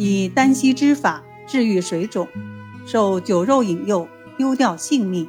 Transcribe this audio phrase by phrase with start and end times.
[0.00, 2.28] 以丹溪之法治愈水肿，
[2.86, 5.28] 受酒肉引诱，丢掉性命。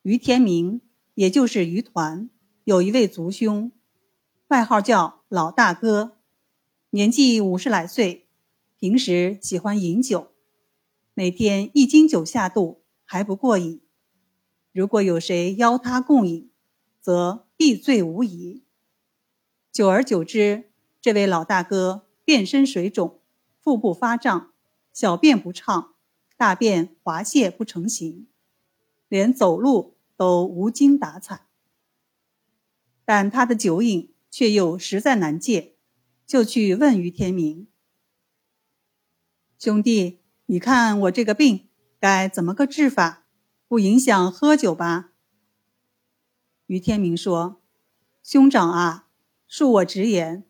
[0.00, 0.80] 于天明，
[1.12, 2.30] 也就是于团，
[2.64, 3.70] 有一位族兄，
[4.48, 6.16] 外号叫老大哥，
[6.88, 8.26] 年纪五十来岁，
[8.78, 10.28] 平时喜欢饮酒，
[11.12, 13.82] 每天一斤酒下肚还不过瘾。
[14.72, 16.50] 如果有谁邀他共饮，
[17.02, 18.64] 则必醉无疑。
[19.70, 20.70] 久而久之，
[21.02, 23.20] 这位老大哥遍身水肿，
[23.58, 24.52] 腹部发胀，
[24.92, 25.96] 小便不畅，
[26.36, 28.28] 大便滑泻不成形，
[29.08, 31.48] 连走路都无精打采。
[33.04, 35.74] 但他的酒瘾却又实在难戒，
[36.24, 37.66] 就去问于天明
[39.58, 43.26] ：“兄弟，你看我这个病该怎么个治法？”
[43.66, 45.10] 不影响喝酒吧？
[46.66, 47.60] 于天明说
[48.22, 49.08] ：“兄长啊，
[49.50, 50.44] 恕我直言，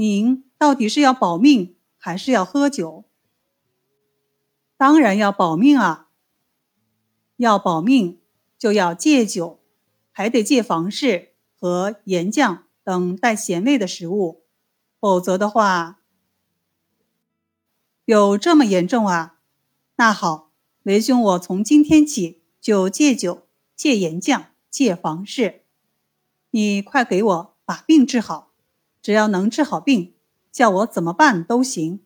[0.00, 3.04] 您到底是要保命还是要喝酒？
[4.78, 6.08] 当然要保命啊！
[7.36, 8.18] 要保命
[8.56, 9.60] 就要戒酒，
[10.10, 14.42] 还得戒房事和盐酱等带咸味的食物，
[14.98, 16.00] 否则的话，
[18.06, 19.40] 有这么严重啊？
[19.96, 20.50] 那好，
[20.84, 25.62] 为兄我从今天起。”就戒酒、戒盐酱、戒房事，
[26.50, 28.49] 你快给我把病治好。
[29.02, 30.14] 只要能治好病，
[30.50, 32.00] 叫我怎么办都行。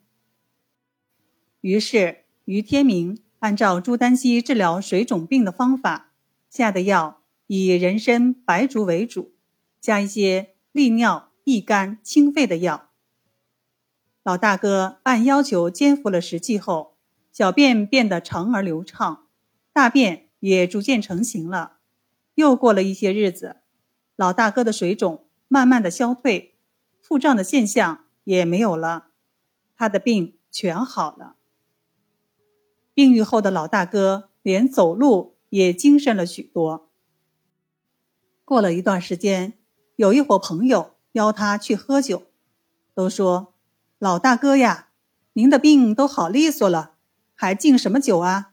[1.60, 6.12] 于是于天明按照朱丹溪治疗水肿病的方法
[6.48, 9.34] 下的药，以人参、白术为主，
[9.80, 12.90] 加一些利尿、益肝、清肺的药。
[14.22, 16.96] 老大哥按要求煎服了十剂后，
[17.32, 19.26] 小便变得长而流畅，
[19.72, 20.22] 大便。
[20.40, 21.78] 也逐渐成型了。
[22.34, 23.62] 又过了一些日子，
[24.14, 26.53] 老大哥的水肿慢慢的消退，
[27.06, 29.08] 腹胀的现象也没有了，
[29.76, 31.36] 他的病全好了。
[32.94, 36.88] 病愈后的老大哥连走路也精神了许多。
[38.46, 39.52] 过了一段时间，
[39.96, 42.22] 有一伙朋友邀他去喝酒，
[42.94, 43.52] 都说
[44.00, 44.88] ：“老大哥呀，
[45.34, 46.94] 您的病都好利索了，
[47.34, 48.52] 还敬什么酒啊？”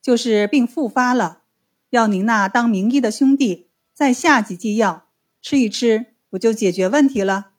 [0.00, 1.42] 就是病复发了，
[1.90, 5.08] 要您那当名医的兄弟再下几剂药，
[5.42, 7.50] 吃一吃，不就解决问题了？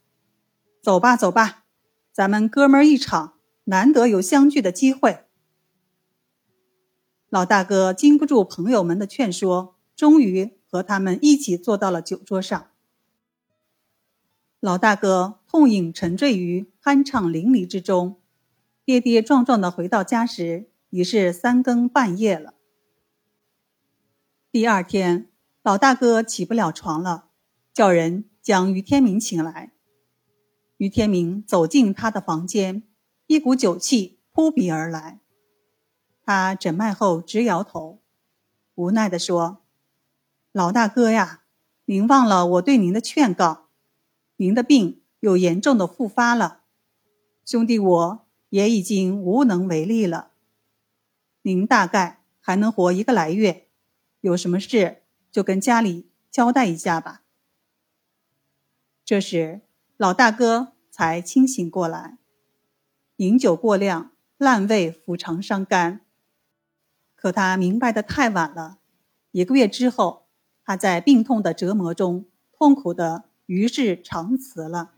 [0.82, 1.66] 走吧，走吧，
[2.12, 3.36] 咱们哥们儿一场，
[3.66, 5.26] 难得有相聚的机会。
[7.30, 12.68] 老大哥经不住朋友们的劝说，终于和他们一起坐到了酒桌上。
[14.60, 18.20] 老大哥痛饮沉醉于酣畅淋漓之中，
[18.84, 20.70] 跌跌撞撞的回到家时。
[20.92, 22.56] 已是三更半夜了。
[24.52, 25.30] 第二天，
[25.62, 27.28] 老大哥起不了床了，
[27.72, 29.72] 叫人将于天明请来。
[30.80, 32.84] 于天明走进他的房间，
[33.28, 35.20] 一股酒气扑鼻而来。
[36.24, 38.02] 他诊脉后直摇头，
[38.76, 39.66] 无奈地说
[40.54, 41.44] ：“老大哥呀，
[41.84, 43.68] 您忘了我对您的劝告，
[44.38, 46.62] 您的病有严重的复发了，
[47.44, 50.32] 兄弟我也已经无能为力了。”
[51.44, 53.68] 您大概还能活一个来月，
[54.22, 57.24] 有什么事就跟家里交代一下吧。
[59.04, 59.60] 这时，
[60.00, 62.20] 老大哥才清醒过来。
[63.18, 66.00] 饮酒过量，烂胃腐肠伤肝。
[67.18, 68.78] 可他明白的太晚了。
[69.32, 70.28] 一个月之后，
[70.64, 74.94] 他在病痛的折磨中痛苦的与世长辞了。